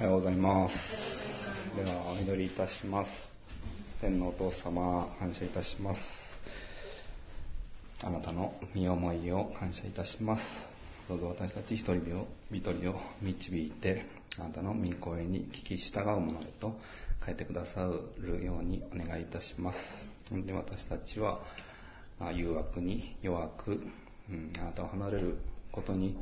[0.00, 0.74] おはようございます。
[1.76, 3.12] では、お祈りいたします。
[4.00, 6.00] 天のお父様、感謝いたします。
[8.02, 10.42] あなたの身思いを感謝いたします。
[11.06, 14.06] どうぞ私たち一人を一人を導いて、
[14.38, 16.80] あなたの御声に聞き従うものへと
[17.26, 17.86] 変えてくださ
[18.20, 20.10] るようにお願いいたします。
[20.30, 21.42] で私たちは
[22.32, 23.82] 誘惑に弱く、
[24.30, 25.36] うん、あなたを離れる
[25.70, 26.16] ことに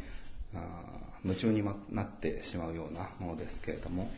[1.24, 4.10] 夢中になってしまうようなものですけれども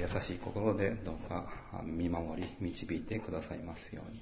[0.00, 1.46] 優しい心でどうか
[1.84, 4.20] 見守り導いてくださいますように。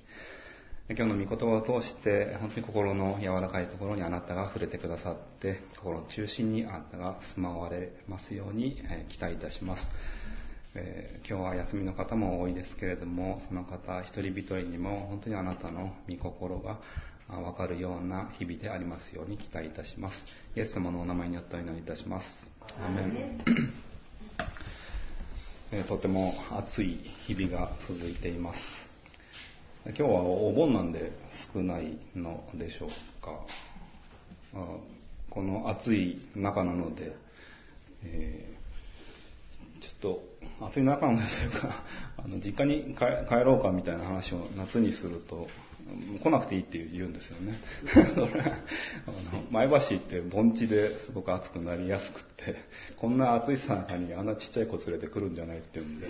[0.88, 9.90] 今日の御言葉を通して本当に心の柔らかいところにあなたが触れてくださって心の中心にあなたが住まわれますように期待いたします、
[10.76, 16.78] えー、今日は休みの方も多いですけれどもその方一人一人にも本当にあなたの御心が
[17.28, 20.24] わかるような日々でありますように期待いたします。
[20.54, 22.50] イエス様のお名前によってお祈りいたします。
[22.84, 23.40] アメン
[25.72, 28.60] えとても暑い日々が続いています。
[29.86, 31.12] 今日はお盆なんで
[31.52, 32.90] 少ないのでしょう
[33.24, 33.40] か。
[35.28, 37.16] この暑い中なので、
[38.04, 40.24] えー、ちょっと
[40.60, 41.84] 暑い中のでというか、
[42.16, 45.48] あの実家に帰ろうかみたいな話を夏にすると、
[46.22, 47.58] 来なくていいって言うんですよね。
[49.06, 52.56] あの前橋って盆地ですごく暑くなりやすくって、
[52.96, 56.08] こんな暑いさなかにあんなちっちゃい子連れてくるんじゃないっていうんで、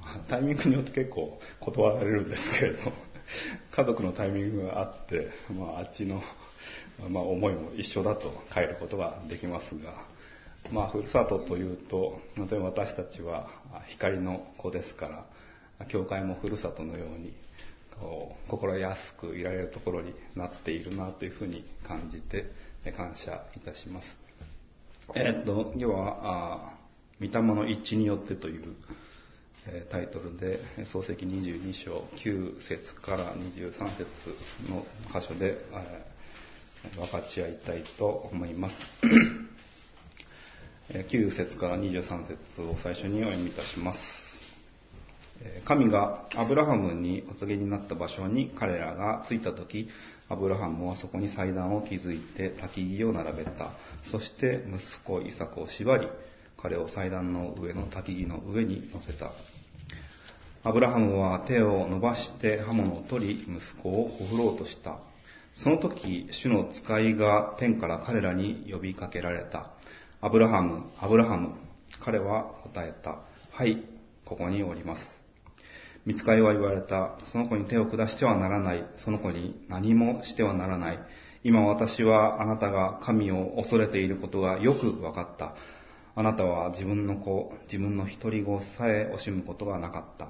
[0.00, 2.92] まあ、タイミングによって結構断られるんですけれど、
[3.72, 6.22] 家族のタイミングがあって、まあ、あっちの、
[7.08, 10.09] まあ、思いも一緒だと帰ることができますが、
[10.72, 13.48] まあ、ふるさとというと、例えば私たちは
[13.88, 15.26] 光の子ですか
[15.78, 17.32] ら、教会もふるさとのように、
[18.48, 22.46] 心安くいられるところになっているなというふうに感じて
[22.96, 24.16] 感謝いたします。
[25.14, 26.74] えー、っと、今日は、
[27.20, 28.74] 御霊の一致によってという、
[29.66, 34.06] えー、タイトルで、創世記22章9節から23節
[34.70, 38.76] の箇所で、えー、分かち合いたいと思います。
[40.92, 44.00] 9節から23節を最初にお読みいたします。
[45.64, 49.88] 神がアブラハムにお告げになった場所に彼らが着いた時、
[50.28, 53.70] アブラハムはそこに祭壇を築いて焚き木を並べた。
[54.10, 56.08] そして息子イサクを縛り、
[56.60, 59.30] 彼を祭壇の上の焚き木の上に乗せた。
[60.64, 64.98] アブラハムは手を伸ばして刃物を取り、息子をほふろうとした。
[65.54, 69.70] その時、主の使いが天から彼らに呼びかけられた。
[70.22, 71.54] アブラハム、アブラハム。
[72.04, 73.20] 彼は答えた。
[73.52, 73.82] はい、
[74.26, 75.22] ここにおります。
[76.04, 77.16] 見つかりは言われた。
[77.32, 78.84] その子に手を下してはならない。
[78.98, 80.98] その子に何もしてはならない。
[81.42, 85.54] 今私はあなたが神を恐れていることがよく分かった。
[86.14, 90.28] あなたは自分の子、自分の一人子さえ惜しむことがなかった。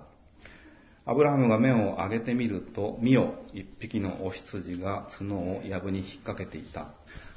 [1.05, 6.91] アブラハムが目を上げてみると、見よ、一匹のお羊が角を藪に引っ掛けていた。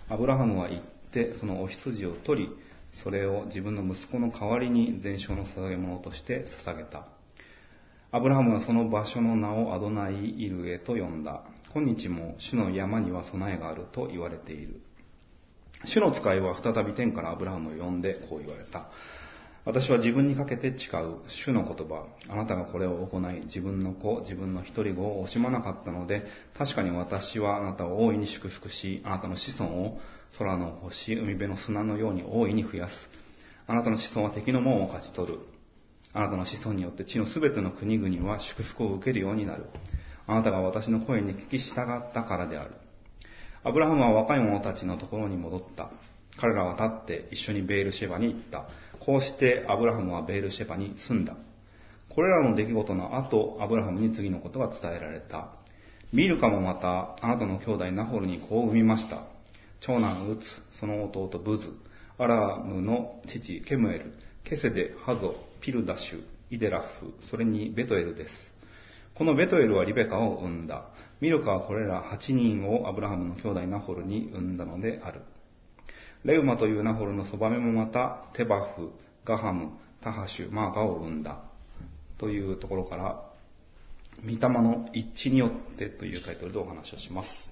[0.08, 2.50] アブラハムは行って、そのお羊を取り、
[2.92, 7.08] それを自分の息子の代わりに全焼の捧げ物として捧げた。
[8.12, 11.44] アブラハムはその場所の名をアドナイ・イルエと呼んだ。
[11.74, 14.82] 今日も主の山には備えがあると言われている。
[15.86, 18.90] 主の使いは再び天からアブラハムを呼んでこう言われた。
[19.66, 22.06] 私は自分にかけて誓う主の言葉。
[22.28, 30.00] あなたがこれを行い、自分の子、自分の一人子を惜しまなかったので、確かに私はあなたを大いに祝福し、あなたの子孫を
[30.38, 33.10] 空の星、海辺の砂のように大いに増やす。
[33.66, 35.40] あなたの子孫は敵の門を勝ち取る。
[36.12, 39.66] あなたの子孫によって地のすべての国々は祝福を受けるようになる。
[40.28, 42.72] あなたが私の声に聞き従ったからである。
[43.64, 45.90] アブラハムは若い者たちのところに戻った。
[46.40, 48.66] 彼らは立って一緒にベールシェバに行った。
[49.00, 51.36] こうしてアブラハムはベールシェバに住んだ。
[52.10, 55.50] これらの出来事の後、アブラハムに次のことが伝えられた。
[56.12, 59.24] ミルカもまた、あなたの兄弟ナホルにこう産みました。
[59.80, 60.44] 長男ウツ、
[60.74, 61.74] その弟ブズ、
[62.18, 68.54] アラムの父ケムエル、ケセデ、ハゾ、ピルダシュ、イデラフ、それにベトエルです。
[69.16, 70.86] このベトエルはリベカを産んだ。
[71.20, 75.22] ミルカはこれら8人をアブラハムの兄弟ナホルに産んだのである。
[76.26, 78.92] レウマというナホルのそばめもまた、テバフ、
[79.26, 79.72] ガハム、
[80.02, 81.44] タハシュ、マーカを産んだ。
[82.18, 83.30] というところから、
[84.22, 87.52] 御霊の一致によってというタイトルでお話をします。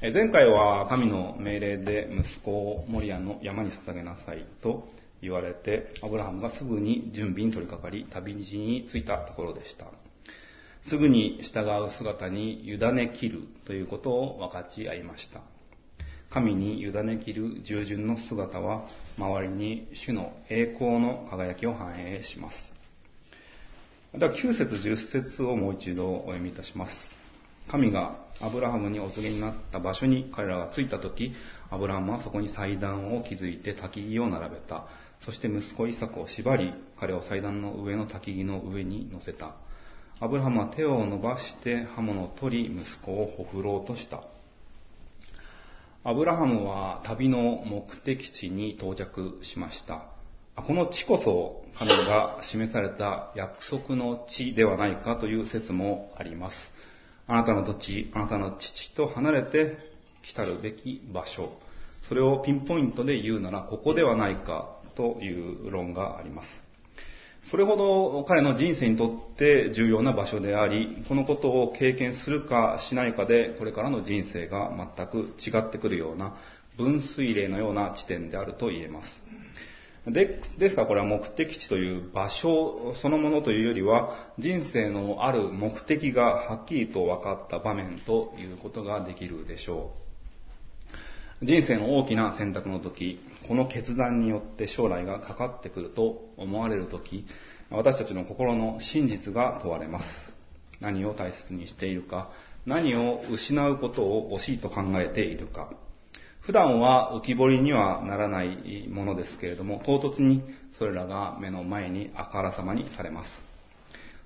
[0.00, 4.88] 前回は神の命令で息子をモリアの山に捧げなさいと
[5.22, 9.86] 言われて、アブラハムがすぐに準備に取り掛かり、旅路に着いたところでした。
[10.82, 15.40] すぐに従う姿に委ね切るということを分かち合いました。
[16.34, 22.72] 神に委ねきる従順の姿は、周りに主の栄光の輝きを反映します。
[24.12, 27.16] では9節10節をもう一度お読みいたします。
[27.70, 31.32] 神がアブラハムにお告げになった場所に彼らが着いた時、
[31.70, 34.88] アブラハムはそこに祭壇を築いて焚き木を並べた。
[35.20, 39.54] そして息子イサクを縛り、彼を祭壇の上の焚き木の上に乗せた。
[40.18, 44.24] アブラハムは手を伸ばして刃物を取り、息子をほふろうとした。
[46.06, 50.04] アブラハムは旅の目的地に到着しました。
[50.54, 56.56] この地こそ神が示された約束の地ではないかという説もあります。
[57.26, 59.78] あなたの土地、あなたの父と離れて
[60.20, 61.58] 来たるべき場所。
[62.06, 66.63] それをピンポイントで言うならここではないかという論があります。
[67.50, 76.36] それほど彼の人生にとって重要な場所であり、このことを経験するかしないかで、これからの人生が全く違ってくるような、
[76.78, 79.24] 分水嶺のような地点であると言えます。
[80.06, 90.03] でですからこれは目的地という場所そのものというよりは、人生のある目的がはっきりと分かった場面ということができるでしょう。
[91.42, 97.26] 人生の大きな選択の時、この決断によって将来がかかってくると思われる時、
[97.70, 100.34] 私たちの心の真実が問われます。
[100.80, 102.30] 何を大切にしているか、
[102.66, 105.70] 何を失うことを惜しいと考えているか。
[106.40, 110.42] 普段は浮き彫りにはならないものですけれども、唐突に
[110.78, 113.30] それらが目の前にあからさまにされます。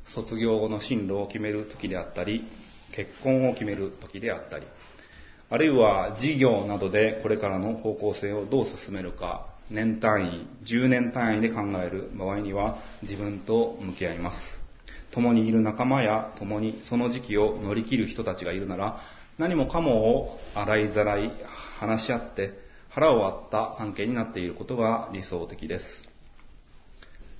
[0.04, 2.44] 卒業後の進路を決める時であったり、
[2.92, 4.66] 結婚を決める時であったり、
[5.50, 14.40] あるいは事業などでこれからの方向性をどう進めるか、年単位、10年単位で考える場合には自分と向き合います。
[15.10, 19.00] 共にいる仲間や共にその時期を乗り切る人たちがいるなら、
[19.38, 21.32] 何もかもを洗いざらい
[21.78, 22.52] 話し合って
[22.90, 26.08] 腹を割った関係になっていることが理想的です。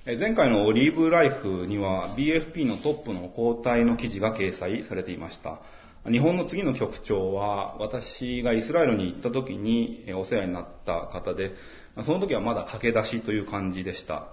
[0.05, 5.59] 前回のオリーブライフには BFP のトップの交代の記事が掲載されていました。
[6.07, 11.51] 日本の次の局長は、私がイスラエルに行った時にお世話になった方で、
[12.03, 14.27] その時はまだ駆け出しという感じでした。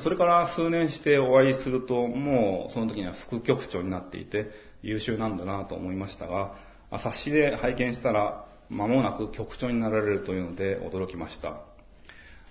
[0.00, 4.50] それから数年してお会いすると、もうその時には副局長になっていて、
[4.82, 6.54] 優秀なんだなと思いましたが、
[6.98, 11.60] 冊子で拝見したら、間もなく局長になられるというので驚きました。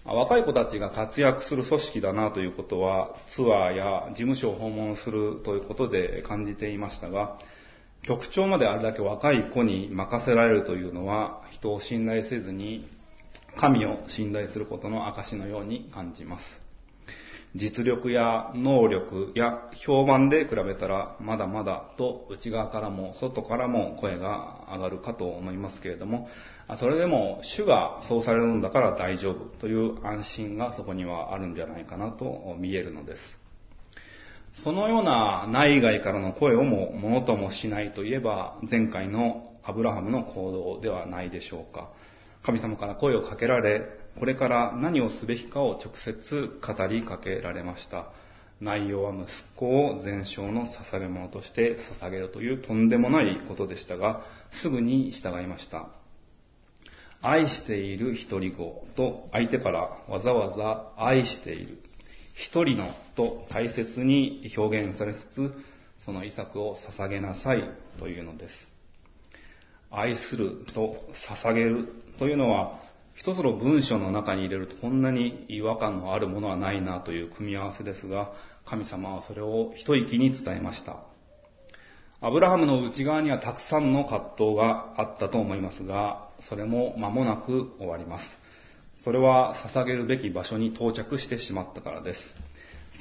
[0.04, 7.38] 若い子たちが活躍する組織だなということは、ツアーや事務所を訪問するということで感じていましたが、
[8.04, 12.88] 局長まであれだけ若い子に任せられるというのは、人を信頼せずに、
[13.58, 16.68] 神を信頼することの証のように感じます。
[17.56, 26.30] 実力や能力や評判で比べたらまだまだと内側からも外からも声が上がるかと思いますけれども、
[26.78, 33.37] それでも主がそうされるんだから大丈夫という安心がそこにはあるんじゃないかなと見えるのです。
[34.64, 41.90] そのような内外からの声をもものともしないといえば、前回のアブラハムの行動ではないでしょうか。
[42.44, 43.84] 神様から声をかけられ、
[44.18, 48.08] これから何をすべきかを直接語りかけられました。
[48.60, 55.90] 内容は息子を全焼の捧げ物として捧げるというとんでもないことでしたが、すぐに従いました。
[57.22, 61.78] 愛している一人子と相手からわざわざ愛している
[62.38, 65.52] 一人のと大切に表現されつつ、
[65.98, 67.64] その遺作を捧げなさい
[67.98, 68.54] というのです。
[69.90, 71.88] 愛すると捧げる
[72.20, 72.80] というのは、
[73.16, 78.32] 一つの文章の中に入れるとこんなに違和感のあるものはないなという組み合わせですが、
[78.66, 80.98] 神様はそれを一息に伝えました。
[82.22, 88.47] アブラハムの内側にはたくさんの葛藤があったと思いますが、それも間もなく終わります。
[89.00, 92.20] それは捧げるべき場所に到着してしまったからです。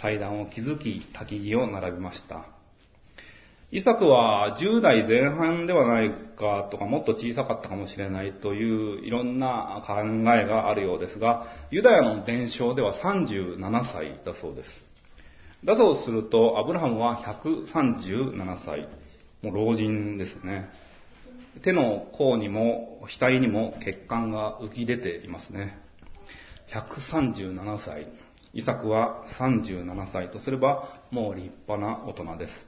[0.00, 2.46] 祭壇を築き、焚き木を並べました。
[3.72, 13.58] イサクは10代前半ではないかとか、もっと小さかったかもしれないといういろんな考えがあるようですが、ユダヤの伝承では37
[13.92, 14.84] 歳だそうです。
[15.64, 18.88] だとすると、アブラハムは137歳。
[19.42, 20.70] もう老人ですね。
[21.62, 25.85] 手の甲にも額にも血管が浮き出ていますね。
[26.72, 28.06] 137歳。
[28.52, 32.66] イサクは37歳とすれば、もう立派な大人です。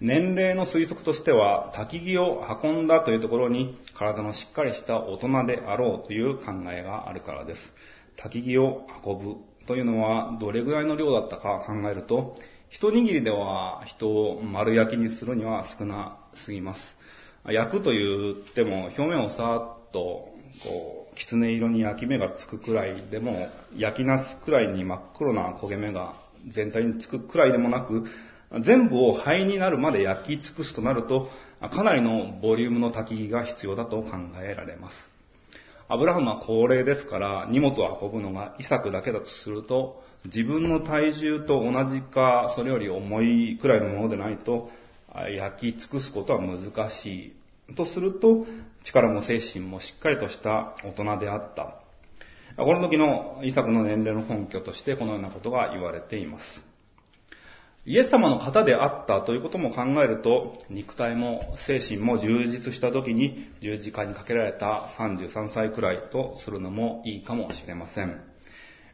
[0.00, 7.72] 年齢の推測としては、焚き木を運んだというところに、体のしっかりした大人であろうという考えがあるからです。
[8.16, 12.36] 焚き木を運ぶというのは、どれぐらいの量だったか考えると、
[12.68, 16.80] 一握りでは人を丸焼きにするには少なすぎます。
[17.44, 20.32] 焼くと言っても表面を触っと、こ
[20.64, 20.81] う、
[21.32, 26.14] 狐色に焼き目がつくくらいでも、焼きなすくらいに真っ黒な焦げ目が
[26.48, 28.04] 全体につくくらいでもなく、
[28.64, 31.28] 全部を灰になるまで焼き尽くすとなると、
[31.60, 34.10] かなりのボリュームの焚き木が必要だと考
[34.42, 34.96] えられます。
[35.88, 44.70] アブラハムは高齢ですから、荷物を運ぶのがイサクだけだとすると、自分の体重と同じか、それより重いくらいのものでないと、
[45.36, 47.41] 焼き尽くすことは難しい。
[47.74, 48.46] とすると、
[48.84, 51.76] 力も精神もしっかりとした大人であった。
[52.56, 56.44] この時のイサクの年齢の根拠としてこのようなことが言われています。
[57.84, 68.20] イエス様の方であったということも考えると、肉体も精神も充実した時に十字架にかけられた33歳くらいとするのもいいかもしれません。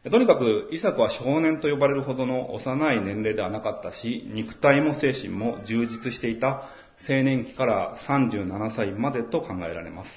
[0.09, 6.63] とにかく、イサクは少年と呼ばれるほどの幼い年齢ではなかったし、肉体も精神も充実していた
[7.07, 10.09] 青年期から37歳までと考えられます。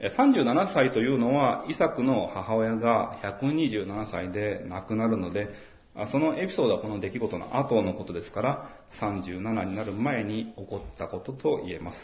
[0.00, 5.48] 37歳というのは、イサクの母親が127歳で亡くなるので、
[6.10, 11.98] そのエピソードはこの出来事の後のことですから、37になる前に起こったことと言えます。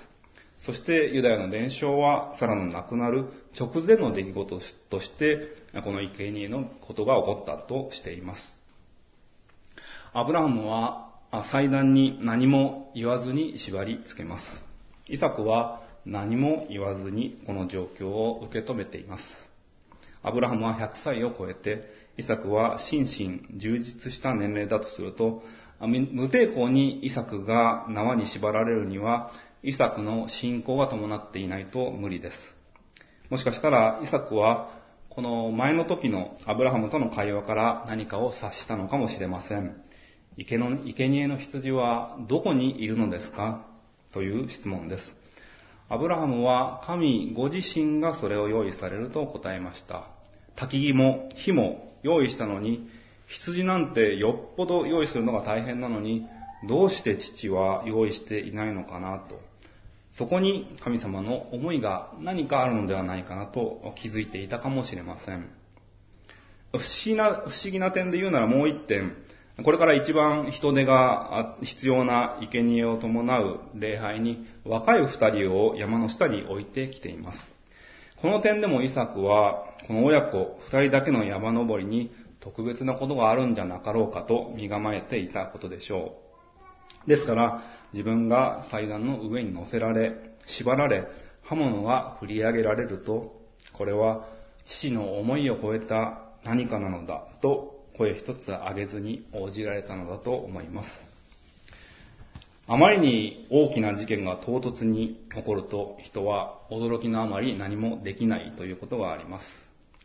[0.60, 3.26] そしてユダヤの伝承はサラの亡くなる
[3.58, 5.48] 直前の出来事として、
[5.82, 8.56] この生贄のことが起こったとしています。
[10.12, 14.44] アブラハムは祭壇に何も言わずに縛り付けます。
[15.08, 19.24] イサクは何も言わずにこの状況を受け止めています。
[20.22, 21.84] アブラハムは100歳を超えて、
[22.16, 25.42] イサクは心身充実した年齢だとすると、
[25.80, 29.30] 無抵抗にイサクが縄に縛られるには、
[29.62, 32.56] イサクの信仰が伴っていないと無理です。
[33.30, 34.70] もしかしたら、イサクは、
[35.10, 39.87] この前の時のアブラハムとの会話から何かを察したのかもしれません。
[40.38, 43.66] 生の生贄の羊はどこにいるのですか？
[44.12, 45.16] という質問です。
[45.88, 50.08] アブラハムは神ご自身がそれを用意されると答えました。
[50.56, 52.88] 焚き木も火も用意したのに、
[53.26, 56.26] 羊なんてよっぽど用意するのが大変なのに、
[56.68, 59.18] どうして父は用意していないのかな？
[59.18, 59.40] と。
[60.12, 63.46] そこに神様の思いが何かあるのではないかな？
[63.46, 65.50] と気づいていたかもしれません。
[66.72, 69.16] 不思議な、不思議な点で言うならもう一点、
[69.64, 77.40] これから一番人手が必要な生贄を伴う礼拝に若い二人を山の下に置いてきています。
[78.22, 86.14] この点でもイサクは、この親子二人だけの山登りに特別なことがあるんじゃなかろうかと身構えていたことでしょ
[87.06, 87.08] う。
[87.08, 87.62] ですから、
[87.92, 90.12] 自分が祭壇の上に乗せられ、
[90.46, 91.08] 縛られ、
[91.42, 93.40] 刃物が振り上げられると、
[93.72, 94.24] これは
[94.66, 100.88] 父の思いを超えた何かなのだと声一つ上げずに応じられたのだと思います。
[102.68, 109.44] あまりに大きな事件が唐突に起こると人は驚きのあまり何もできないということがあります。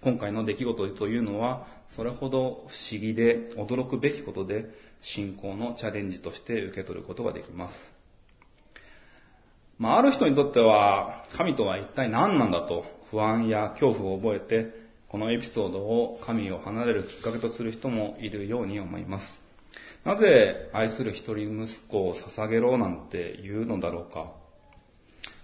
[0.01, 4.65] 今回の出来事というのはそれほど不思議で驚くべきことで
[5.01, 7.75] 信仰のチャレンジとして受け取ることができます。
[9.77, 14.82] まあ、ある人にとっては神とは一体何なんだと不安や恐怖を覚えて
[15.13, 19.43] このエピソードを神を離れるきっかけとする人もいるように思います。
[20.03, 24.31] なぜ愛する一人息子を捧げろなんて言うのだろうか。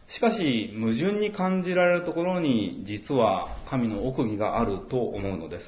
[0.07, 5.65] しかし、矛盾に感じられるところに実は神の奥義があると思うのです。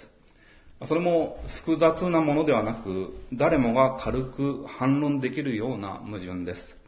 [0.87, 6.80] それも複雑なものではなく、誰もが軽く反論できるような矛盾です。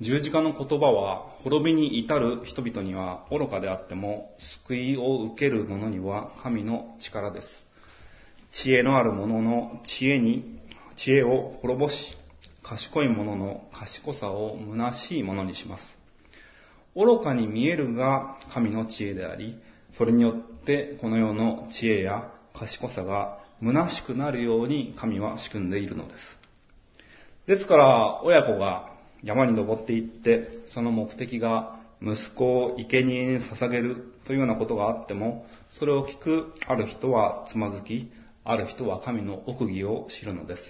[0.00, 7.66] 十字架の言葉は滅びに至る人々には愚かであっても救いを受ける者には神の力です。
[8.50, 10.58] 知恵のある者の知恵に、
[10.96, 12.16] 知恵を滅ぼし、
[12.62, 15.98] 賢い者の賢さを虚しいものにします。
[16.96, 19.60] 愚かに見えるが神の知恵であり、
[19.92, 26.38] それによってこの世の知恵や賢さが虚しくなるように神は仕組んでいるのです。
[27.46, 28.89] ですから、親子が
[29.22, 38.10] 山に登っていって、その目的が息子を生贄に捧げるというようなことがあっても、それを聞くある人はつまずき、
[38.44, 40.62] ある人は神の奥義を知るのです。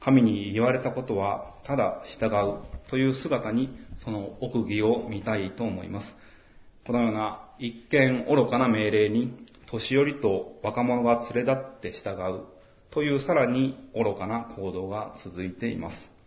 [0.00, 2.58] 神に言われたことは、ただ従う
[2.90, 6.16] という姿に、その奥義を見たいと思います。
[6.86, 12.40] このような一見愚かな命令に、年寄りと若者が連れ立って従う
[12.90, 16.17] というさらに愚かな行動が続いています。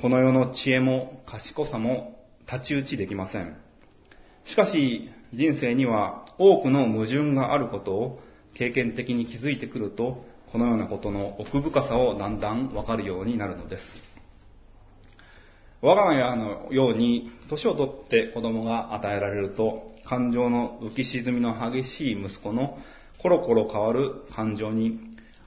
[0.00, 3.56] この世の知恵も賢さも太刀打ちできません。
[4.44, 8.20] しかし、人生には多くの矛盾があることを
[8.54, 13.84] 経験的に気づいてくると、このようなことの奥深さをだんだんわかるようになるのです。
[15.82, 22.78] 我が家のように、年をとって子供が与えられると、感情の浮き沈みの激しい息子の
[23.20, 25.00] コロコロ変わる感情に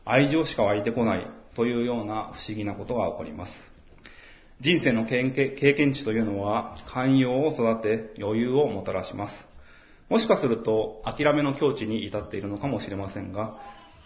[0.04, 3.71] 愛情しか湧いてこないというような不思議なことが起こります。
[4.62, 9.48] 人生の経験値というのは寛容を育て余裕をもたらします。
[10.08, 13.58] もしかすると諦めの境地に至っているのかもしれませんが、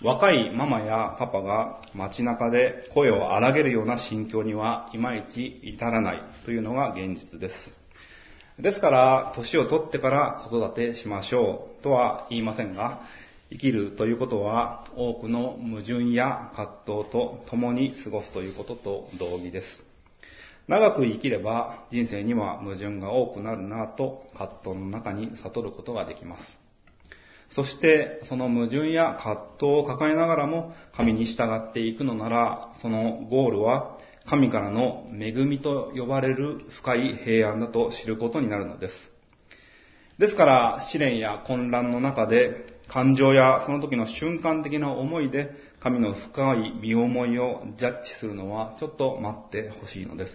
[0.01, 7.77] 若いママやパパが街中で声を荒げるような心境にはいまいち至らないというのが現実です。
[8.57, 13.01] ですから、年を取ってから子育てしましょうとは言いませんが、
[13.49, 19.94] 生きるということは多くの矛盾や葛藤と共に過ごすということと同義です。
[20.67, 26.43] 長く生きれば人生には矛盾が多くなるなと葛藤の中に悟ることができます。
[27.49, 38.95] そしてその矛盾や葛藤を抱えながらも神に従っていくのなら、そのゴールは神からの恵みと呼ばれる深い平安だと知ることになるのです。
[40.17, 45.51] ですから、試練や混乱の中で、感情やその時の瞬間的な思いで、
[45.85, 50.33] 神の深い身思いをジャッジするのはちょっと待ってほしいのです。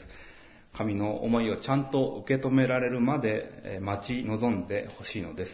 [0.73, 5.53] 神の思いをちゃんと受け止められるまで待ち望んでほしいのです。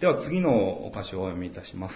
[0.00, 1.94] では次のお箇所をお読みいたします。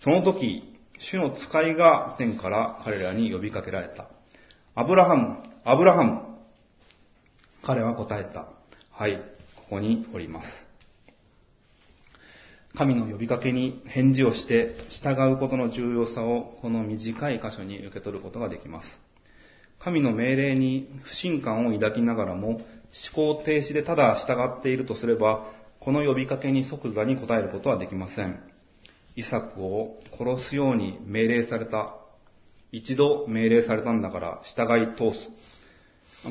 [0.00, 4.08] その時、主の使いが天から彼らに呼びかけられた。
[4.74, 6.20] アブラハム、アブラハム。
[7.62, 8.48] 彼は答えた。
[8.90, 9.18] はい、
[9.54, 10.67] ここにおります。
[12.76, 18.98] 神の呼びかけに返事をして従うことの重要さをこの短い箇所に受け取ることができます。
[19.78, 22.64] 神の命令に不信感を抱きながらも思
[23.14, 25.46] 考停止でただ従っているとすれば、
[25.80, 28.42] この呼びかけに即座に答えることはできません。
[29.16, 31.94] イサクを殺すように命令された。
[32.70, 35.30] 一度命令されたんだから従い通す。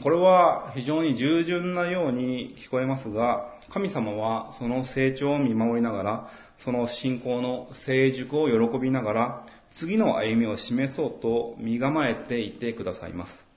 [0.03, 13.47] これは非常に従順なように聞こえますが、神様はその成長を見守りながら、その信仰の成熟を喜びながら、次の歩みを示そうと身構えていてくださいます。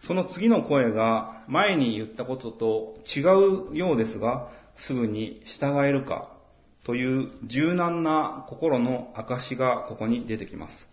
[0.00, 3.20] その次の声が前に言ったことと違
[3.72, 6.30] うようですが、すぐに従えるか
[6.84, 10.89] という柔軟な心の証がここに出てきます。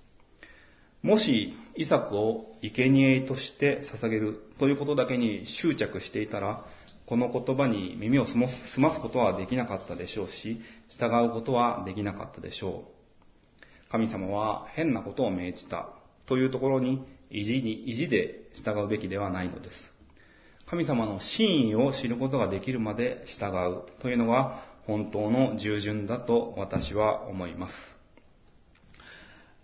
[1.03, 6.65] もし、イサクを生贄として捧げるということだけに執着していたら、
[7.05, 12.83] この言葉に耳を澄ますことはできなかったでしょうし、従うことはできなかったでしょ
[13.87, 13.91] う。
[13.91, 15.89] 神様は変なことを命じた
[16.25, 19.97] というところに意地に、意地で従うべきではないのです。
[20.65, 27.96] 神様の真意を知ることができるまで従うというのが本当の従順だと私は思います。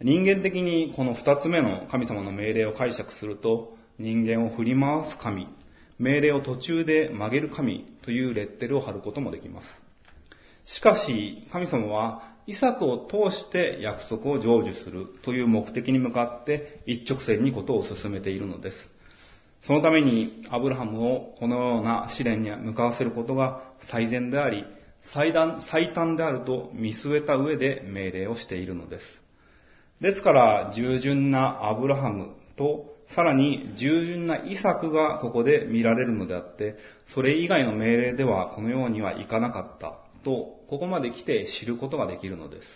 [0.01, 5.47] 人間的にこの二つ目の神様の命令を解釈すると、人間を振り回す神、
[5.99, 9.67] 命令を途中で曲げる神というレッテルを貼ることもできます。
[10.65, 18.89] しかし、神様は、イサクを通して約束を成就するという目的に向かって一直線にことを進めているのです。
[19.62, 24.65] そのためにアブラハムをこのような試練に向かわせることが最善であり、
[24.99, 29.22] 最短最短であると見据えた上で命令をしているのです。
[30.03, 36.75] ですから、従順なアブラハムと、さらに従順なイサクがここで見られるのであって、
[37.07, 42.67] それ以外の命令ではこのようにはいかなかったと、ここまで来て知ることができるのです。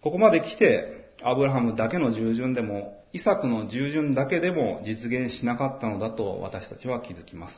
[0.00, 7.54] ここまで来て、アブラハムだけの従順でも、イサクの従順だけでも実現しなかったのだと私たちは気づきます。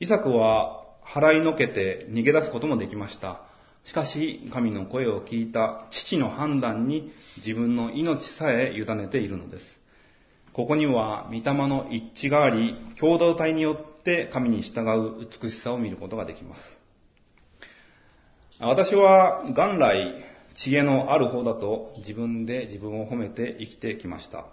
[0.00, 3.42] イサクは払いのけて逃げ出すこともできました。
[3.84, 9.64] しかし、神の声を聞いた父の判断に自分の命さえ委ねているのです。
[10.54, 14.80] ここには、御霊の一致があり、共同体によって神に従
[15.20, 16.62] う美しさを見ることができます。
[18.60, 20.14] 私は元来、
[20.54, 24.46] 知恵のある方だと自分で自分を褒めて生きてきました。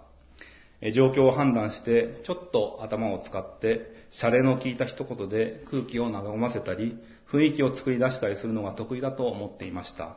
[0.92, 6.98] 状況を判断して、ちょっと頭を使って、シャレの効いた一言で空気を和ませたり、
[7.32, 10.16] 雰囲気を作り出したりするのが得意だと思っていました。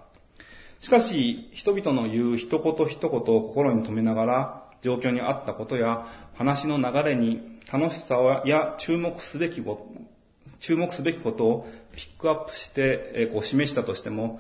[0.82, 14.40] しかし、人々の言う一言一言を心に留めながら、状況に合ったことや話の流れに楽しさや注目すべきこと、注目すべきことをピックアップしてこう示したとしても、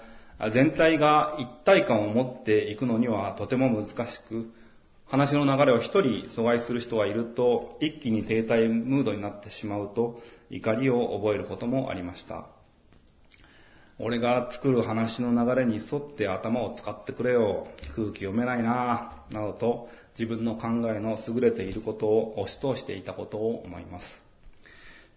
[0.54, 4.52] 全体が一体感を持っていくのにはとても難しく、
[5.08, 12.48] 話の流れを一人阻害する人がいると、一気に停滞ムードになってしまうと、怒りを覚えることもありました。
[13.98, 17.68] 俺が作る話の流れに沿って頭を使ってくれよ。
[17.96, 24.06] 空気読めないなぁなどと自分の考えの優れていることを押し通していたことを思います。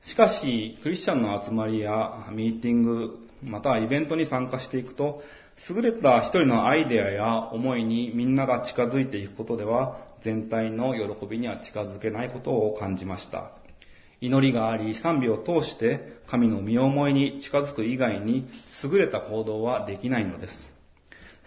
[0.02, 5.22] しかし、クリスチャンの集まりやミーティング、またはイベントに参加していくと、
[5.68, 13.50] 優れた一人のアイデアや思いにみんなが近づいていくことでは、全体の喜びには近づけないことを感じました。
[14.20, 18.48] 祈りがあり、賛美を通して神の身思いに近づく以外に
[18.82, 20.54] 優れた行動はできないのです。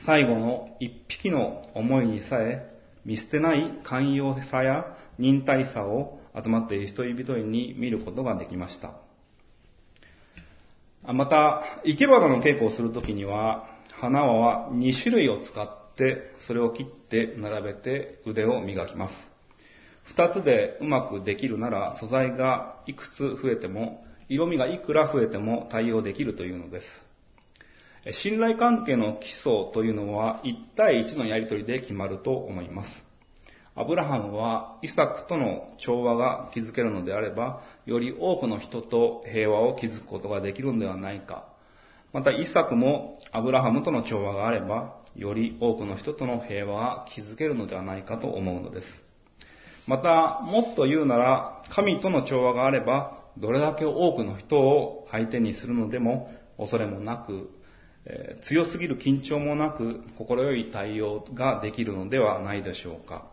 [0.05, 2.71] 最後の一匹の思いにさえ
[3.05, 8.93] 見捨てない寛容さや忍耐さを集まっている人一人に見ることができました。
[11.03, 13.67] また、生け花の稽古をするときには、
[13.99, 19.30] 花輪は2種類を使って、それを切って並べて腕を磨きます。
[20.15, 26.87] 2つでうまくできるなら、素材がいくつ増えても、色味がいくら増えても対応できるというのです。
[28.11, 33.05] 信頼関係の基礎というのは1対1のやりとりで決まると思います。
[33.75, 41.45] アブラハムはイサクとの調和が築けるのであれば、より多くの人と平和を築くことができるのではないか。
[42.11, 49.10] またイサクもアブラハムとの調和があれば、より多くの人との平和が築けるのではないかと思うのです。
[49.91, 57.49] また、もっと言うなら、神との調和があれば、どれだけ多くの人を相手にするのでも、恐れもなく、
[58.05, 63.27] えー、強すぎる緊張もなく、心よい対応ができるのではないでしょうか。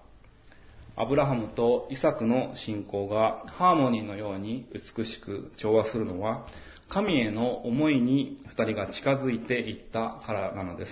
[0.97, 6.45] アブラハムとイサクの信仰がハーモニーのように美しく調和するのは、
[6.89, 10.91] 神への思いに二人が近づいていったからなのです。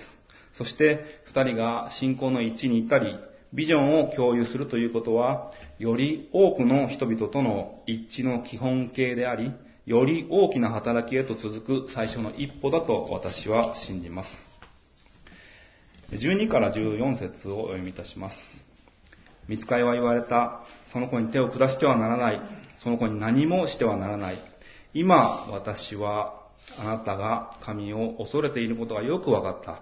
[0.53, 3.17] そして二人が信仰の一致に至り、
[3.53, 9.51] ビジョンを共有するということは、より多くの人々との一致の基本形であり、
[9.85, 14.47] より大きな働きへと続く最初の一歩だと私は信じます。
[16.11, 18.37] 12から14節をお読みいたします。
[19.47, 20.63] 見つかいは言われた。
[20.91, 22.41] その子に手を下してはならない。
[22.75, 24.37] その子に何もしてはならない。
[24.93, 26.41] 今、私は
[26.77, 29.81] あなたが神を恐れていることがよくわかった。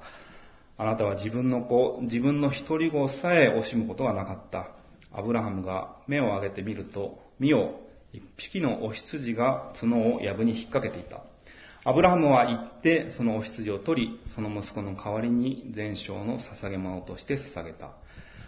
[0.77, 4.71] あなたは自分の子、自分の一人子さえ惜しむことがなかった。
[5.13, 7.79] アブラハムが目を上げてみると、見よ、
[8.11, 11.21] 一匹のお羊が角を藪に引っ掛けていた。
[11.85, 17.91] アブラハムは行って、そのお羊を取り、その息子の代わりに全焼の捧げ物として捧げた。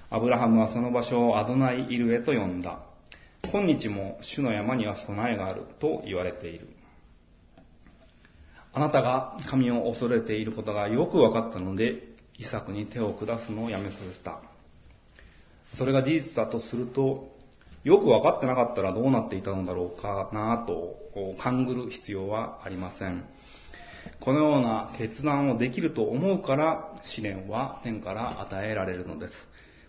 [0.09, 2.79] アブラハムはその場所をアドナイイルへと呼んだ。
[3.51, 6.67] 今日も主の山には備えがあると言われている。
[8.73, 14.41] あなたが神を恐れていることがよく分かったので、イサクに手を下すのをやめさせた。
[15.75, 17.35] それが事実だとすると、
[17.83, 20.97] よく分かってなかったらどうなっていたのだろうかなと、
[21.39, 23.25] 勘ぐる必要はありません。
[24.19, 29.33] このような決断をできると思うから、試練は天から与えられるのです。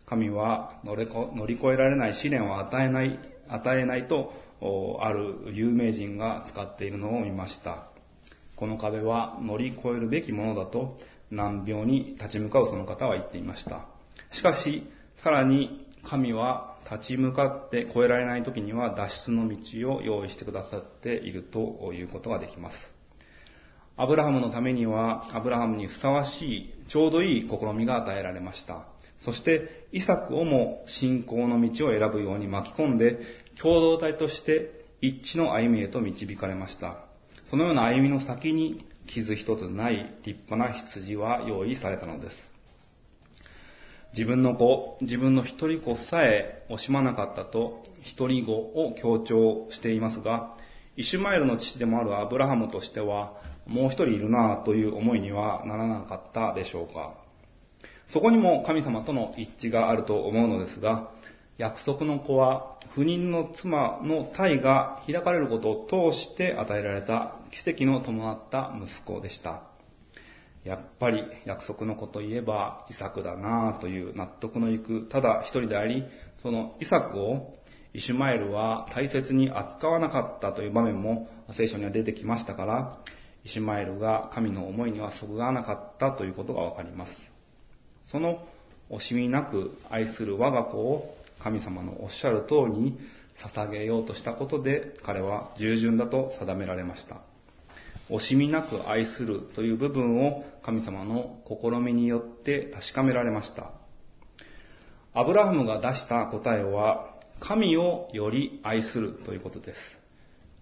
[0.06, 1.04] 神は乗り
[1.54, 4.32] 越えられない試練を与えない、与えないと、
[5.00, 7.88] ある有名人が使っているのを見ました。
[8.56, 10.96] この壁は乗り越えるべきものだと
[11.30, 13.86] 難病に立ち向かうその方は言っていました。
[14.30, 14.86] しかし、
[15.22, 19.56] さらに神は立ち向かって越えられない時には脱出の道
[19.94, 22.76] を用意してくださっているということができます。
[23.96, 28.86] アブラハムのためには、アブラハムにふさわしい、ちょうどいい試みが与えられました。
[29.18, 33.18] そして、イサクをも信仰の道を選ぶように巻き込んで、
[33.60, 36.98] 共同体として一致の歩みへと導かれました。
[37.44, 42.36] そのような歩みの先に傷一つない立派な羊は用意されたのです。
[44.12, 50.56] 自分の子、自分の一人子さえ惜しまなかったと一人子を強調していますが、
[50.96, 53.34] イシュマエルの父でもあるアブラハムとしては、
[53.66, 57.14] もう一人いるなという思いにはならなかったでしょうか。
[58.08, 61.10] そこにも神様との一致があると思うのですが、
[61.58, 69.62] 約束の子は不妊の妻の体が開かれることを通して与えられた奇跡の伴った息子でした。
[70.64, 76.04] やっぱり約束の子といえばイサクだなぁという納得のいくただ一人であり、
[76.36, 77.52] そのイサクを
[77.92, 82.98] イシュマエルは大切に扱わなかったという場面も聖書には出てきましたから、
[83.44, 87.12] イシュマエルが神の思いにはそぐわなかったということがわかります。
[88.02, 88.46] その
[88.90, 92.98] 惜しみなく愛する我が子を神様のおっしゃる通りに
[93.36, 97.20] 捧げようとしたことで彼は従順だと定められました。
[98.10, 103.70] 惜しみなく愛するという部分を神様の試みによって確かめられました。
[105.14, 109.80] アブラハムが出した答えは、神をより愛するということです。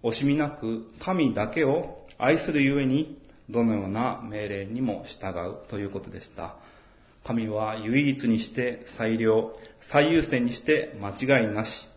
[0.03, 6.57] 惜しみなく神だけを愛するゆえに、どのような命令にも従うということでした。
[7.27, 11.89] 神は唯一にして最良、最優先にして間違いなし。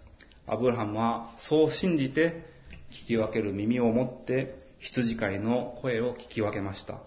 [0.48, 2.42] アブラハムはそう信じて
[2.90, 6.98] 聞き分ける耳を持って羊飼いの声を聞き分けました。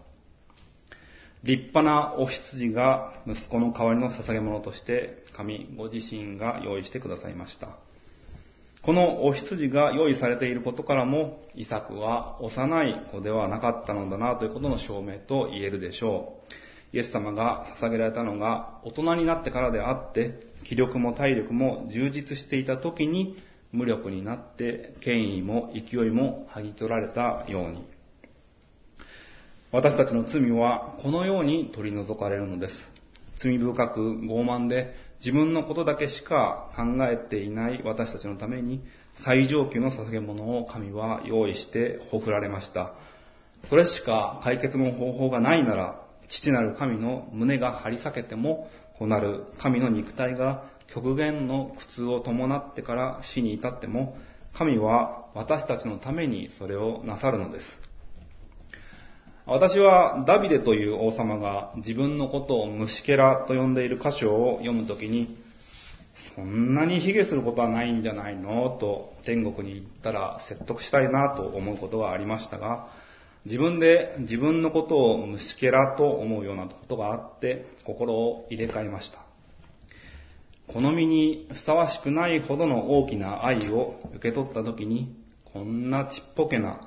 [1.44, 7.76] 立派なお羊が息子の代わりの捧げ物として神ご自身が用意してくださいました。
[8.84, 16.73] このお羊が用意されていることからも、イサクは幼い子ではなかったのだなということの証明と言えるでしょう。
[16.94, 23.36] イエス様が捧げられたのが大人になってからであって、気力も体力も充実していた時に
[23.72, 27.84] 無力になって権威も勢いも剥ぎ取られたように。
[29.72, 32.76] 私たちの罪はこのように取り除かれるのです。
[33.38, 38.84] 罪深く傲慢で自分のことだけしか考えていない私たちのために
[39.16, 42.94] 最上級の捧げ物を神は用意して送られました。
[43.68, 46.03] それしか解決の方法がないなら、
[46.42, 54.18] 父なる神の胸が張り裂けても、子なる神の肉体が極限の苦痛を伴ってから死に至っても、
[54.54, 57.66] 神は私たちのためにそれをなさるのです。
[59.46, 65.38] 私はダビデという王様が自分のことを虫けらと呼んでいる箇所を読むときに、
[66.36, 68.70] そんなに卑下することはないんじゃないの？
[68.80, 72.88] と天国に行ったら説得したいなと思うことがありましたが、
[73.46, 79.20] 自分で自分のことを虫けらと思うようなことがあって心を入れ替えました。
[80.68, 85.14] 好みにふさわしくないほどの大きな愛を受け取ったときに、
[85.52, 86.80] こんなちっぽけな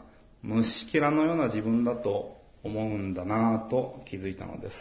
[0.42, 4.76] 虫けらのような自分だと思うんだなぁと気づいたのです。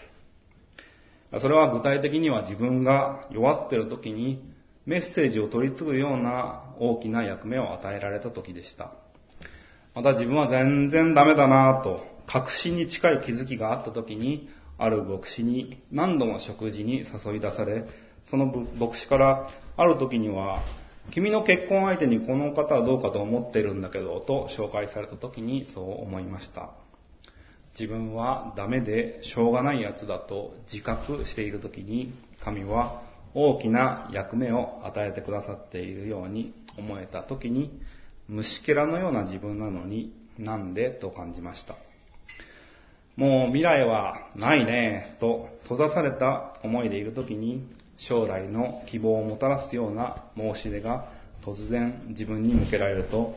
[1.40, 4.42] それは具体的には自分が弱っている時に
[4.86, 8.92] メッセージを取り継ぐような大きな役目を与えられた時でした。
[9.96, 17.86] また自分は全然ダメだなぁと確信に近い気づきがあった時にある牧師に何度も食事に誘い出され、
[18.26, 20.62] その牧師からある時には
[21.12, 26.72] 君の結婚相手にこの方はどうかと思ってるんだけどと紹介された時にそう思いました。
[27.80, 33.02] 自分はダメでしょうがないやつだと自覚している時に神は
[33.34, 37.80] 大きな役目を与えてくださっているように思えた時に
[38.28, 41.76] 虫けらのような自分なのになんでと感じました。
[43.16, 47.66] もう未来はないねと閉ざされた思いでいる時に
[47.98, 51.10] 将来の希望をもたらすような申し出が
[51.44, 53.36] 突然自分に向けられると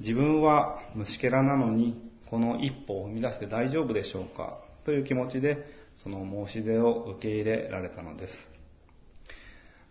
[0.00, 5.64] 自分は虫けらなのにこの一歩を踏み出して大丈夫でしょうかという気持ちで
[5.96, 8.34] その申し出を受け入れられたのです。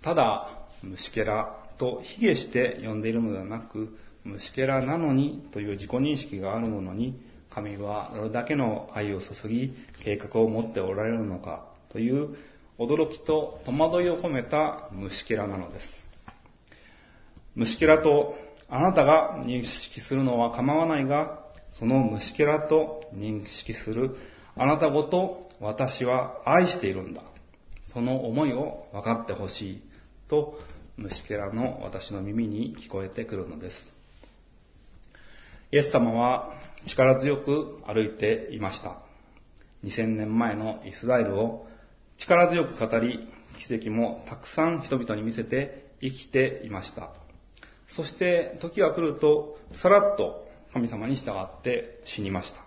[0.03, 0.49] ただ、
[0.83, 7.19] 虫けらと卑下して呼んでいるのではなく、虫けらなのにという自己認識があるものに、
[7.51, 12.35] 神はどれだけの愛を注ぎ、計画を持っておられるのかという
[12.77, 15.85] 驚きと戸惑いを込めた虫けらなのです。
[17.55, 18.35] 虫けらと
[18.67, 24.17] あなたが認識するのは構わないが、その虫けらと認識する
[24.55, 27.21] あなたごと私は愛しているんだ。
[27.83, 29.81] その思いを分かってほしい
[30.27, 30.59] と
[30.97, 33.94] 虫けらの私の耳に聞こえてくるのです。
[35.71, 36.53] イエス様は
[36.85, 38.97] 力強く歩いていました。
[39.83, 41.67] 2000年前のイスラエルを
[42.17, 43.27] 力強く語り、
[43.67, 47.09] 奇跡もたくさん人々に見せて生きていました。
[47.87, 52.63] そして時が来ると、さらっと神様に従って死にました。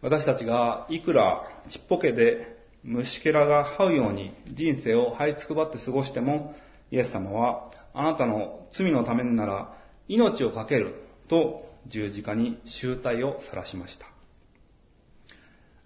[0.00, 6.56] 私たちがいくらちっぽけで虫けらが這うように人生を這いつくばって過ごしても、
[6.90, 14.06] イエス様はあなたの罪のためなら命を懸けると十字架に集体を晒しました。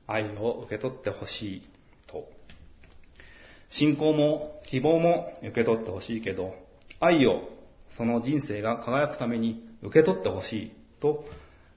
[0.06, 1.62] 愛を受け取ってほしい
[2.06, 2.28] と。
[3.68, 6.54] 信仰も希望も受け取ってほしいけど、
[7.00, 7.48] 愛を
[7.96, 11.24] その人生が輝くために受け取ってほしいと、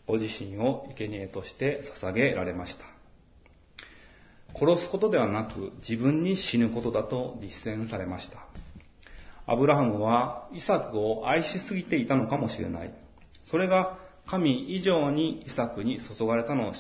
[0.06, 2.86] ご自身を生贄として捧げられました。
[4.56, 8.40] 殺すことではなく自分に死ぬことだと実践されました。
[9.46, 12.94] アブラハムはイサクを愛しすぎていたのかもしれない。
[13.50, 16.74] それが神以上にイサクに注がれたの、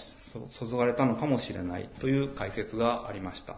[0.59, 3.57] 注がれたのかもしれないという解説がありました。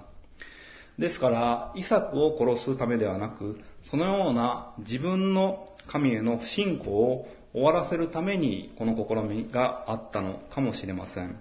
[0.97, 11.37] ですから、イサクを殺すためではなく、そのような自分の神への不信仰を終わらせるためにこの試みがあったのかもしれません。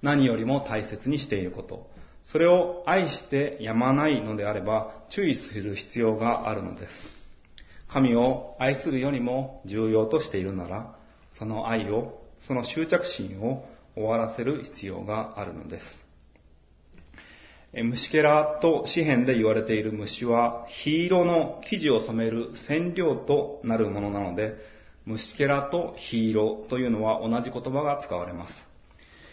[0.00, 1.90] 何よりも大切にしていること。
[2.24, 7.17] それを愛してやまないのであれば注意する必要があるのです。
[7.88, 10.94] 神を愛するよりも重要としているなら、
[11.30, 16.08] その愛を、その執着心を終わらせる必要があるのです。
[17.72, 24.54] 虫けらと紙幣で言われている虫は、火色の生地を染める染料となるものなので、
[25.04, 28.68] 虫けらと火色というのは同じ言葉が使われます。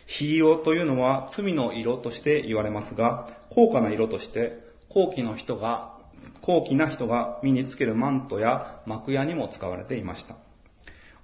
[0.05, 5.94] 火色というのは罪の色として言われますが、高価な色として、高貴の人が、
[6.41, 10.35] 高貴な人が身につけるマントや幕屋にも使われていました。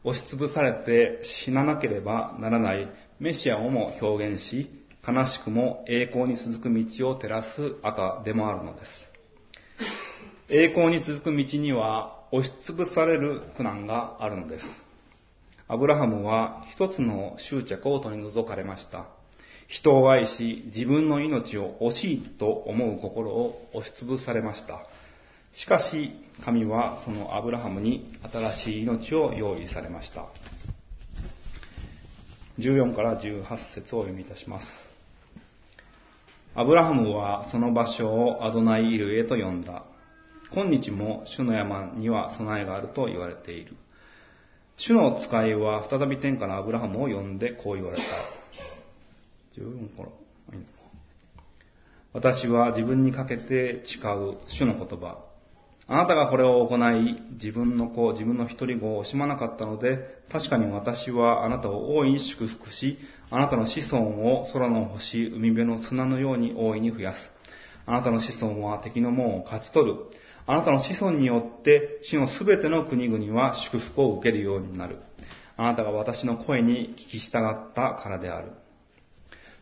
[0.03, 4.69] 押しつぶされて死ななければならないメシアをも表現し、
[5.07, 8.91] 悲しくも栄光に続く道を照らす赤でもあるのです。
[10.49, 14.65] 栄光に続く道には押しつぶされる苦難があるのです。
[15.67, 19.05] アブラハムは一つの執着を取り除かれました。
[19.67, 24.83] 人を愛し、自分の命を惜しいと思う心を押しつぶされました。
[25.53, 26.11] しかし、
[26.43, 30.27] 神はそのアブラハムに新しい命を用意されました。
[32.57, 33.43] 14から18
[33.75, 34.67] 節を読みいたします。
[36.55, 39.83] アブラハムはその場所をアドナイイルへと呼んだ。
[40.53, 43.75] 今日も主の山には備えがあると言われている。
[44.77, 48.03] 主の使いは再び天下のアブラハムを呼んでこう言われた。
[49.61, 50.09] 14から。
[52.13, 55.30] 私は自分にかけて誓う主の言葉。
[55.93, 62.97] あなたがこれを行い、自分の子、自分の一人子を惜しまなかったので、確かに私はあなたを大いに祝福し、
[63.29, 67.29] あなたの子孫を空の星、海辺の砂のように大いに増やす。
[67.85, 69.97] あなたの子孫は敵の門を勝ち取る。
[70.47, 74.99] あなたの子孫によって死のすべての国々は祝福を受けるようになる。
[75.57, 78.53] あなたが私の声に聞き従ったからである。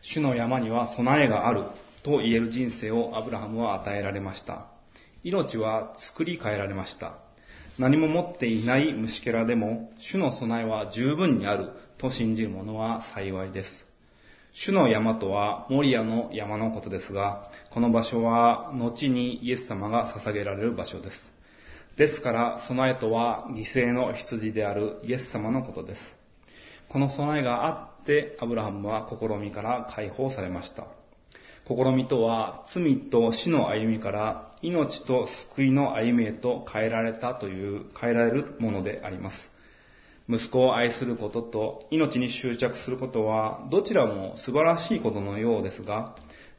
[0.00, 1.64] 主の山には備えがある
[2.04, 4.68] と言える人生をアブラハムは与えられました。
[5.22, 7.14] 命は作り変えられました。
[7.78, 13.84] 何も持っていない虫けらでも、主の備えは十分にあると信じる者は幸いです。
[14.52, 21.16] 主の山とは、モリアの山のことですが、この場所は、後にイエス様が捧げられる場所です。
[21.96, 26.00] ですから、備えとは、犠牲の羊であるイエス様のことです。
[26.88, 30.99] この備えがあって、アブラハムは試みから解放されました。
[31.70, 39.36] 試みとは、罪と死の歩みから命と救いの歩みへと変えられたという、変えられるものであります。
[40.28, 46.16] 息子を愛することと命に執着することは、どちらも素晴らしいことのようですが、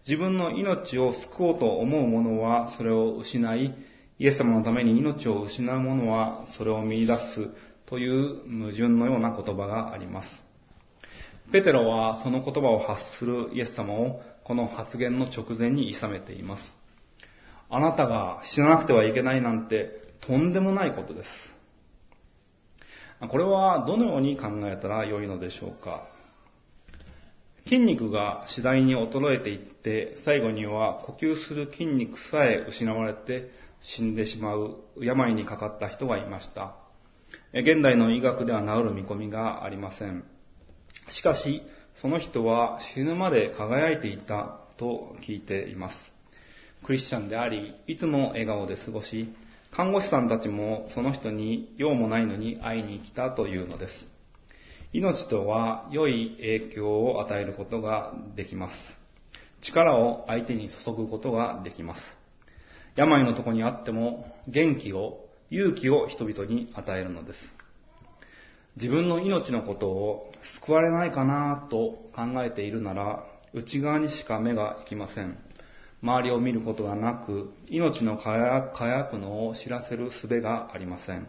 [0.07, 3.75] 自分の命を救おうと思う者はそれを失い、
[4.17, 7.49] イエス様のために命を失う者はそれを見出す
[7.85, 10.43] という矛盾のような言葉があります。
[11.51, 16.75] ペテロはその言葉を発するイエス様をこの発言の直前に諌めています。
[17.69, 21.29] あなたが死ななくてはいけないなんてとんでもないことです。
[23.29, 26.05] これはどのように考えたらよいのでしょうか
[27.63, 36.75] 筋肉が次第に衰えていって、最後には呼吸する筋肉さえ失われて死んでしまう病にかかった人がいました。
[37.53, 40.25] 現代の医学では治る見込みがありません。
[41.07, 41.63] しかし、
[41.95, 45.95] その人は死ぬまで輝いていたと聞いています。
[46.83, 49.33] クリスチャンであり、いつも笑顔で過ごし、
[49.71, 54.11] 看護師さんたちもその人に用もないのに会いに来たというのです。
[54.93, 58.75] 命とは良い影響を与えることができます。
[59.61, 62.01] 力を相手に注ぐことができます。
[62.95, 67.39] 病のとこにあっても元気を、勇気を人々に与えるのです。
[68.77, 75.37] 自分の命のことを救われないかなと考えているなら、内側にしか目が行きません。
[76.01, 81.27] 周りを見ることがなく、命の輝くのを知らせる術がありません。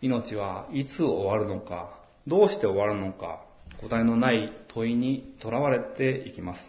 [0.00, 1.90] 命はいつ終わるのか、
[2.26, 3.40] どうして終わるのか、
[3.80, 6.60] 答えのない問いにとらわれていきます。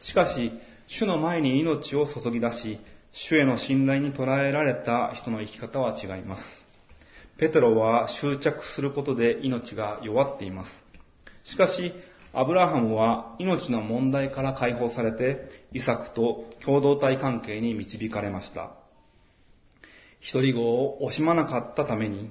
[0.00, 0.52] しかし、
[0.86, 2.78] 主の前に命を注ぎ出し、
[3.12, 6.57] 主への信頼に捉えられた人の生き方は違います。
[7.38, 10.70] ペテロは執着することで命が弱っています。
[11.44, 11.92] しかし、
[12.32, 18.72] アブラハムは命の問題から解放されて、イサクと共同体関係に導かれました。
[20.18, 22.30] 一人子を惜しまなかったために、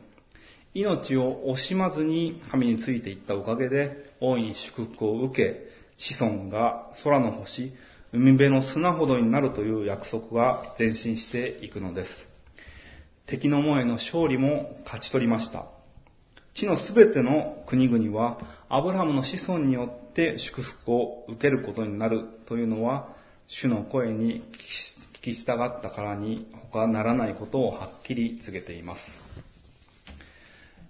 [0.73, 5.67] 命を惜しまずに神についていったおかげで、大いに祝福を受け、
[5.97, 7.71] 子孫が空の星、
[8.11, 12.36] 海辺の砂ほどになるという約束が前進していくのです。
[13.27, 15.65] 敵の門への勝利も勝ち取りました。
[16.53, 23.09] 地のすべての国々は、アブラハムの子孫によって祝福を受けることになるというのは、
[23.47, 24.41] 主の声に
[25.21, 29.01] 聞き従ったからに他ならないことをはっきり告げています。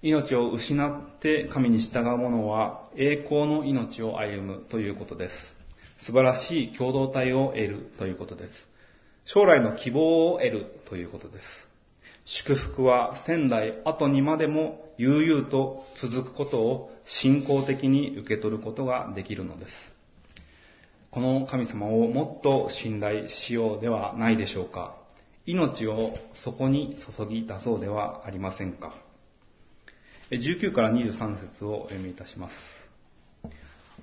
[0.04, 5.36] 命を失って神に従う者は栄光の命を歩むということです。
[6.00, 8.54] 素晴らしい共同体を得るということです。
[9.26, 11.67] 将来の希望を得るということです。
[12.30, 19.72] 祝福は仙台後にまでも悠々と続くことを信仰的に受け取ることができるのです。
[21.10, 24.98] この神様をもっと信頼しようではないでしょうか。
[25.46, 28.94] 命をそこに注ぎ出そうではありませんか。
[30.30, 32.56] 19から23節をお読みいたします。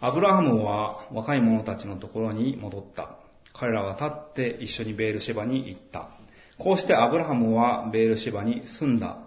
[0.00, 3.18] アブラハムは若い者たちのところに戻った。
[3.52, 6.08] 彼らは立って一緒にベールシェバに行った。
[6.58, 9.18] こうしてアブラハムはベールシバに住んだ。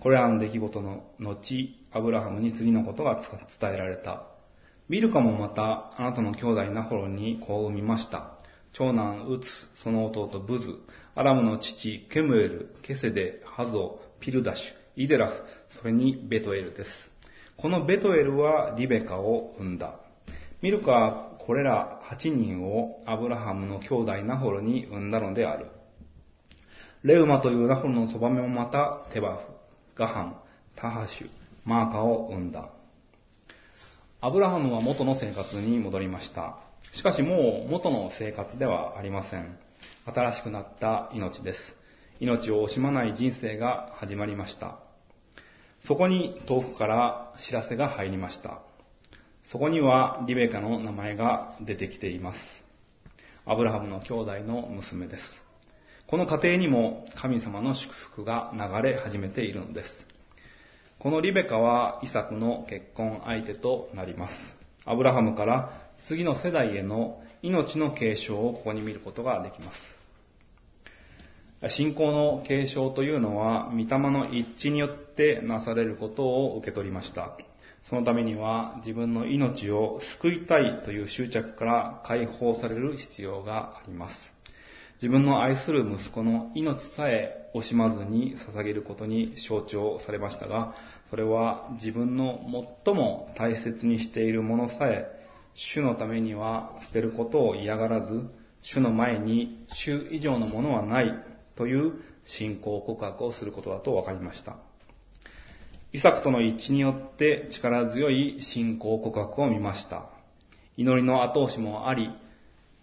[0.00, 3.20] これらの出来事の後、アブラハムに次のことが
[3.60, 4.22] 伝えられた。
[4.88, 8.38] ミルカもまたあなたの兄弟ナホロに子を産みました。
[8.72, 10.76] 長男ウツ、その弟ブズ、
[11.16, 16.90] アラムの父ケムエル、ケセデ、ハゾ、ピルダシュ、イデラフ、それにベトエルです。
[17.56, 19.98] このベトエルはリベカを生んだ。
[20.62, 25.66] ミルカはこれら8人をアブラハムの兄弟ナホルに生んだのである。
[27.06, 29.42] レウマというナホルのそばめもまたテバフ、
[29.94, 30.36] ガハン、
[30.74, 31.28] タハシュ、
[31.64, 32.68] マーカを生んだ。
[34.20, 36.58] アブラハムは元の生活に戻りました。
[36.90, 39.56] しかしもう元の生活ではありません。
[40.04, 41.76] 新しくなった命です。
[42.18, 44.80] 命を惜しまない人生が始まりました。
[45.78, 48.58] そこに遠くから知らせが入りました。
[49.44, 52.40] そこにはリベカの名前が出てきています。
[53.44, 55.45] アブラハムの兄弟の娘です。
[56.08, 60.06] この家庭にも神様の祝福が流れ始めているのです。
[61.00, 64.34] このリベカはイサクの結婚相手となります。
[64.84, 69.96] アブラハムから次の世代への命の継承をここに見ることができます。
[71.74, 77.36] 信仰の継承というのは、御霊の一致によってなされることを受け取りました。
[77.82, 84.35] そのためには自分の命を救いたいという執着から解放される必要があります。
[84.96, 90.74] 自分の愛する息子の命さえ惜しまずに捧げることに象徴されましたが、
[91.10, 92.40] それは自分の
[92.84, 95.06] 最も大切にしているものさえ、
[95.54, 98.22] 主のためには捨てることを嫌がらず、
[98.62, 101.14] 主の前に主以上のものはない
[101.56, 101.92] という
[102.24, 104.56] 信仰告白をすることだと分かりました。
[105.92, 110.06] イサクとの一致によって力強い信仰告白を見ました。
[110.76, 112.10] 祈りの後押しもあり、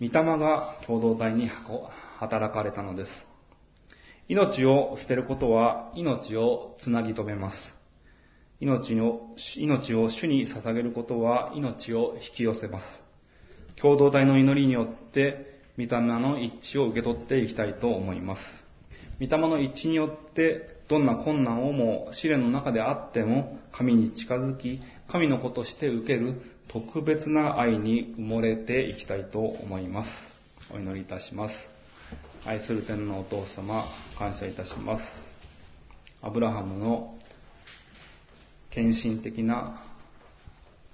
[0.01, 1.49] 御霊が共同体に
[2.19, 3.11] 働かれたのです。
[4.27, 7.57] 命を捨てることは命をつなぎ止めます。
[8.59, 12.85] 命を命を主に捧げることは命を引き寄せます。
[13.75, 18.41] 共同体の祈りによって御霊の一致を受け取っていきたいと思います。
[19.19, 30.09] 御霊の一致によってどんな困難をも試練の中であっても神に近づき神の子として受ける特別な愛に埋もれていきたいと思います。
[30.73, 31.55] お祈りいたします。
[32.45, 33.85] 愛する天のお父様
[34.17, 35.03] 感謝いたします。
[36.21, 37.17] アブラハムの
[38.69, 39.81] 献身的な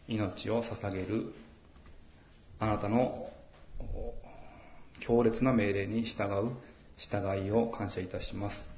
[0.07, 1.33] 命を捧げる
[2.59, 3.29] あなたの
[4.99, 6.51] 強烈な命令に従う
[6.97, 8.69] 従いを感謝いたします。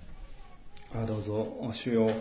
[1.07, 2.11] どうぞ、主よ、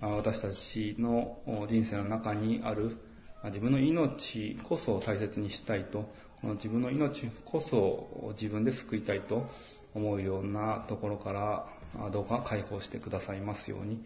[0.00, 1.38] 私たちの
[1.68, 2.96] 人生の中にある
[3.44, 6.10] 自分の命こそを大切にしたいと、
[6.40, 9.46] この自分の命こそ自分で救いたいと
[9.94, 11.66] 思うようなところから
[12.10, 14.04] どうか解放してくださいますように、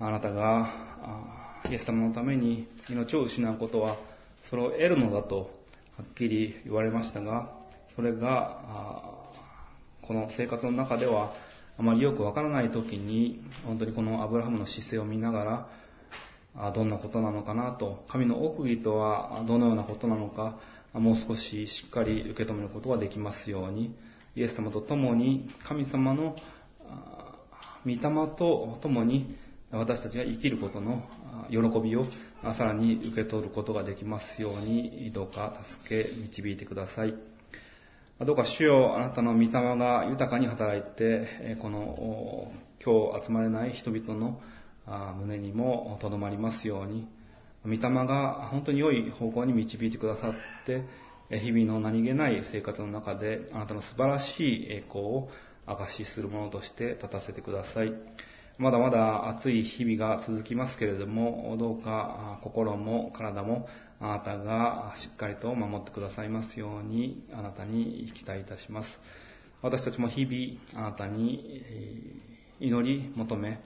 [0.00, 0.72] あなたが
[1.70, 3.96] イエス様のために命を失うことは
[4.48, 5.50] それを得るのだと
[5.96, 7.50] はっきり言われましたが、
[7.96, 8.60] それが
[10.02, 11.34] この生活の中では
[11.76, 15.68] あまりよくわからない時に本当にこのアブラハムの姿勢を見ながら
[16.74, 18.04] どんなことなのかなと。
[18.08, 20.58] 神の奥義とはどのようなことなのか。
[20.92, 23.94] もう少ししっかり受け止めることができますように。
[24.34, 26.36] イエス様と共に神様の
[27.84, 27.98] 御霊
[28.36, 29.36] と共に
[29.70, 31.02] 私たちが生きることの
[31.50, 32.04] 喜びを
[32.56, 35.10] さらに受け取ることができますように。
[35.12, 37.14] どうか助け導いてください。
[38.20, 42.50] どうか主よあなたの御霊が豊かに働いて、この
[42.84, 44.40] 今日集まれない人々の
[45.18, 47.06] 胸にもとどまりますように、
[47.64, 50.82] 御霊が本当に良い方向に導いてくださって、
[51.30, 55.28] 日々の何気ない生活の中であなたの素晴らしい栄光を
[55.66, 57.92] 証しするものとして立たせてください。
[58.56, 63.68] まだまだ暑い日々が続きますけれども、どうか心も体も
[64.00, 68.88] あなたがしっかりと守ってくださいますように、あなたに期待いたします。
[69.62, 71.62] 私たちも日々あなたに
[72.58, 73.60] 祈り求め、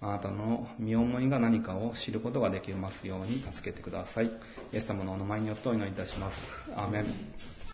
[0.00, 4.26] あなたの身思いが何かを知ることができますように助けてください。
[4.26, 4.30] イ
[4.72, 6.38] エス様のお名前によってお祈りいたします。
[6.76, 7.57] アーメン。